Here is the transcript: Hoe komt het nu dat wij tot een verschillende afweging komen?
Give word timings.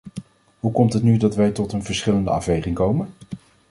Hoe 0.59 0.71
komt 0.71 0.93
het 0.93 1.03
nu 1.03 1.17
dat 1.17 1.35
wij 1.35 1.51
tot 1.51 1.73
een 1.73 1.83
verschillende 1.83 2.29
afweging 2.29 2.75
komen? 2.75 3.09